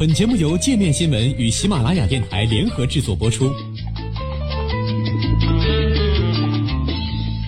[0.00, 3.52] 本节目由界面新闻与喜马拉雅电台联合制作播出。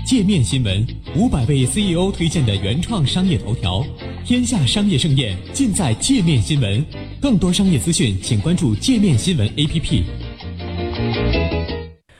[0.05, 0.87] 界面新闻
[1.17, 3.83] 五百位 CEO 推荐的原创商业头条，
[4.23, 6.85] 天下商业盛宴尽在界面新闻。
[7.23, 10.03] 更多商业资讯，请关注界面新闻 APP。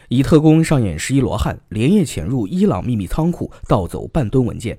[0.09, 4.79] 以特工上演十一罗汉，连夜潜入伊朗秘密仓库，盗走半吨文件。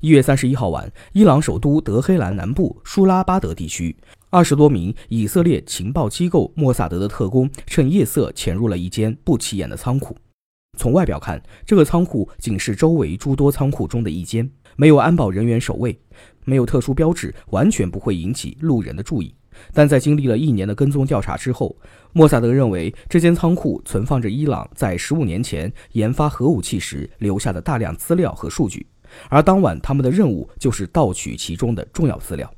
[0.00, 3.94] 一月三十一号晚，伊朗首都德黑兰南部舒拉巴德地区。
[4.32, 10.16] 二十多名以色列情报机构莫萨德的特工趁夜色潜入了一间不起眼的仓库。
[10.78, 15.98] 从外表看，这个仓库仅是周围诸多仓库中的一间，没有安保人员守卫，
[16.44, 19.34] 没有特殊标志，完全不会引起路人的注意。
[19.72, 21.76] 但在经历了一年的跟踪调查之后，
[22.12, 28.86] 莫萨德认为这间仓库存放着伊朗在十五年前研发核武器时留下的大量资料和数据，
[29.28, 32.48] 而当晚他们的任务就是盗取其中的重要资料。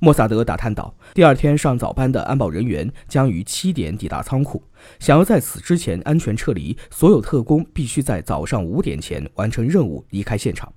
[0.00, 4.62] 莫萨德打探到，第二天上早班的安保人员将于七点抵达仓库。
[5.00, 10.72] 想要在此之前安全撤离，所有特工必须在早上五点前完成任务，离开现场。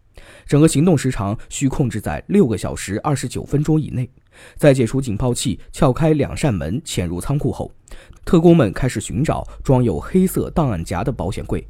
[0.48, 4.10] 整个行动时长需控制在六个小时二十九分钟以内。
[4.56, 7.72] 在解除警报器、撬开两扇门、潜入仓库后，
[8.26, 11.67] 特工们开始寻找装有黑色档案夹的保险柜。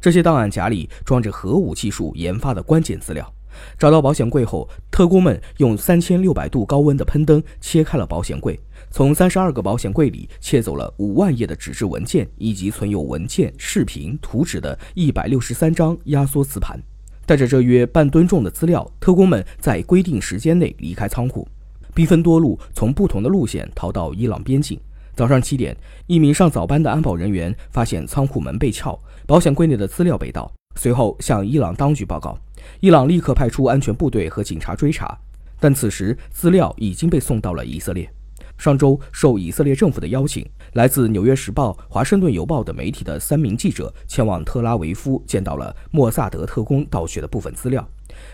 [0.00, 3.33] 这些档案夹里装着核武技术研发的关键资料。
[3.78, 8.58] 找到保险柜后，特工们用三千六百度高温的喷灯切开了保险柜，
[8.90, 16.78] 从三十二个保险柜里窃走了五万页的纸质文件以及存有文件、视频、图纸的一百六十三张压缩磁盘。
[17.26, 21.48] 带着这约半吨重的资料，特工们在规定时间内离开仓库，
[21.94, 24.78] 兵分多路，从不同的路线逃到伊朗边境。
[25.16, 25.74] 早上七点，
[26.06, 32.36] 一名上早班的安保人员发现仓库门被撬，保险柜内的资料被盗，随后向伊朗当局报告。
[32.80, 35.18] 伊朗立刻派出安全部队和警察追查，
[35.58, 38.10] 但此时资料已经被送到了以色列。
[38.56, 47.86] 上周，受以色列政府的邀请，来自《纽约时报》《华盛顿邮报》等媒体的三名记者前往特拉维夫，见到了莫萨德特工盗取的部分资料。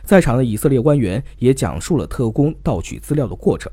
[0.04, 3.72] 在场的以色列官员也讲述了特工盗取资料的过程。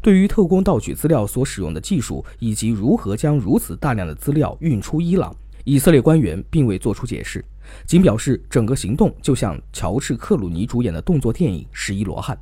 [0.00, 5.34] 对于特工盗取资料所使用的技术以及如何将如此大量的资料运出伊朗，
[5.64, 7.44] 以色列官员并未做出解释。
[7.86, 12.36] 仅表示，整个行动就像乔治·克鲁尼主演的动作电影《十一罗汉》。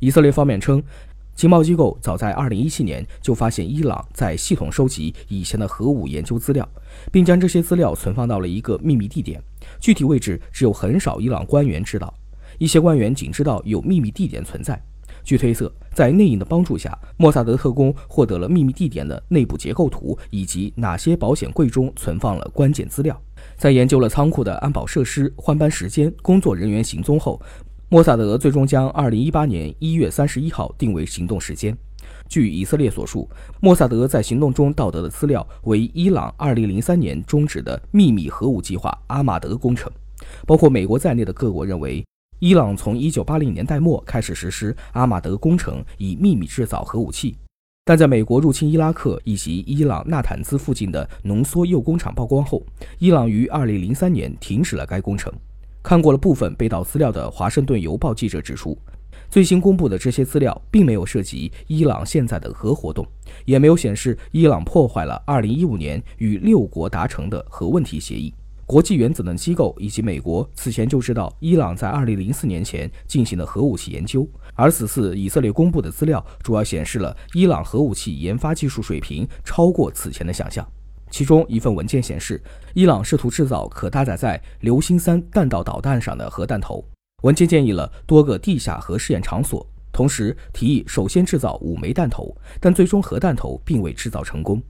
[0.00, 0.82] 以色列方面称，
[1.34, 6.68] 情报机构早在2017年就发现伊朗在系统收集以前的核武研究资料，
[7.10, 9.42] 并将这些资料存放到了一个秘密地点，
[9.80, 12.12] 具体位置只有很少伊朗官员知道。
[12.58, 14.78] 一些官员仅知道有秘密地点存在。
[15.24, 23.20] 据推测，在内应的帮助下，莫萨德特工获得了秘密地点的内部结构图以及哪些保险柜中存放了关键资料。
[23.56, 27.40] 在研究了仓库的安保设施、换班时间、工作人员行踪后，
[27.88, 31.76] 莫萨德最终将2018年1月31号定为行动时间。
[32.28, 33.28] 据以色列所述，
[33.60, 39.90] 莫萨德在行动中盗得的资料为伊朗2003年终止的秘密核武计划“阿马德”工程。
[40.46, 42.04] 包括美国在内的各国认为，
[42.40, 47.36] 伊朗从1980年代末开始实施“阿马德”工程，以秘密制造核武器。
[47.84, 52.64] 但在美国入侵伊拉克以及伊朗纳坦兹附近的浓缩铀工厂曝光后，
[52.98, 55.30] 伊朗于2003年停止了该工程。
[55.82, 58.78] 看过了部分被盗资料的《华盛顿邮报》记者指出，
[59.28, 63.06] 最新公布的这些资料并没有涉及伊朗现在的核活动，
[63.44, 68.32] 也没有显示伊朗破坏了2015年与六国达成的核问题协议。
[68.70, 74.24] 国际原子能机构以及美国此前就知道伊朗在2004年前进行了核武器研究。
[74.54, 80.64] 而此次以色列公布的资料，主要显示了伊朗核武器研发技术水平超过此前的想象。
[81.10, 82.40] 其中一份文件显示，
[82.72, 86.84] 伊朗试图制造可搭载在流星三弹道导弹上的核弹头。
[87.24, 94.62] 文件建议了多个地下核试验场所，同时提议首先制造五枚弹头，但最终核弹头并未制造成功。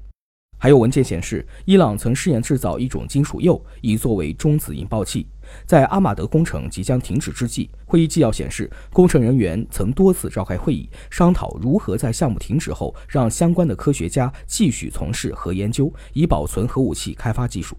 [0.62, 5.26] 还有文件显示，伊朗曾试验制造一种金属铀，以作为中子引爆器。
[5.64, 17.74] 在阿马德工程即将停止之际，会议纪要显示，工程人员曾多次召开会议，商讨如何在项目停止后让相关的科学家继续从事核研究，以保存核武器开发技术。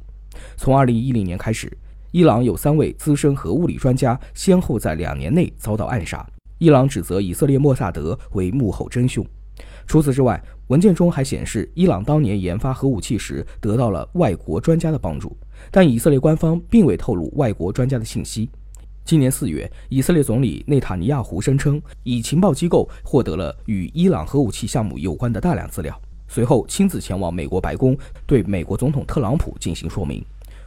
[0.57, 1.71] 从2010年开始，
[2.09, 6.25] 伊朗有三位资深核物理专家先后在两年内遭到暗杀。
[6.57, 9.23] 伊朗指责以色列莫萨德为幕后真凶。
[9.87, 15.35] 除此之外，文件中还显示，伊朗当年研发核武器时得到了外国专家的帮助，
[15.69, 18.49] 但以色列官方并未透露外国专家的信息。
[19.03, 27.97] 今年四月，以色列总理内塔尼亚胡声称，以情报机构获得了与伊朗核武器项目有关的大量资料，随后亲自前往美国白宫，
[28.27, 30.23] 对美国总统特朗普进行说明。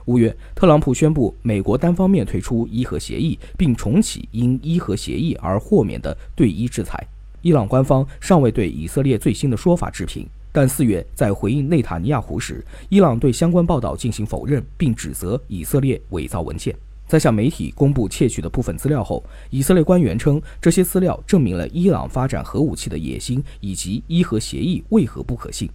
[0.07, 7.03] 五月，特朗普宣布美国单方面退出伊核协议，并重启因伊核协议而豁免的对伊制裁。
[7.45, 10.27] 伊朗官方尚未对以色列最新的说法置评。
[10.51, 16.75] 但四月在回应内塔尼亚胡时，伊朗对相关报道进行否认，并指责以色列伪造文件。
[17.07, 25.69] 在向媒体公布窃取的部分资料后，以色列官员称，这些资料证明了伊朗发展核武器的野心以及伊核协议为何不可信。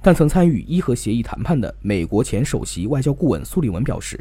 [0.00, 4.18] 但曾参与伊核协议谈判的美国前首席外交顾问苏利文表示，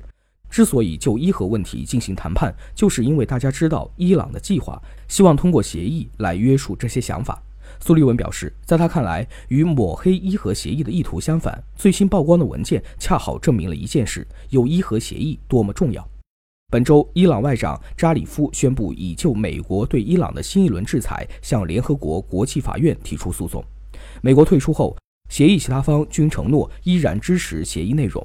[0.53, 7.41] 之所以就伊核问题进行谈判，就是因为大家知道伊朗的计划，希望通过协议来约束这些想法。
[7.79, 16.07] 苏利文表示，在他看来，与抹黑伊核协议的意图相反，最新曝光的文件恰好证明了一件事：有伊核协议多么重要。
[16.71, 23.65] 本周，伊朗外长扎里夫宣布已就美国对伊朗的新一轮制裁向联合国国际法院提出诉讼。
[24.21, 24.95] 美国退出后，
[25.29, 28.23] 协议其他方均承诺依然支持协议内容。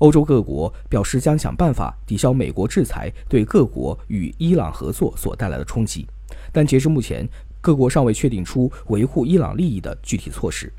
[0.00, 6.06] 欧洲各国表示将想办法抵消美国制裁对各国与伊朗合作所带来的冲击，
[6.52, 7.26] 但截至目前。
[7.62, 10.72] 各国尚未确定出维护伊朗利益的具体措施。